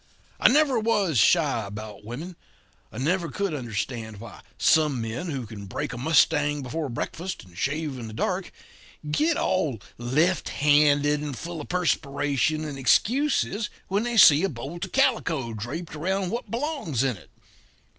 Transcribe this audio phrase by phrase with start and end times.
[0.39, 2.35] "I never was shy about women.
[2.91, 7.55] I never could understand why some men who can break a mustang before breakfast and
[7.55, 8.51] shave in the dark,
[9.11, 14.85] get all left handed and full of perspiration and excuses when they see a bold
[14.85, 17.29] of calico draped around what belongs to it.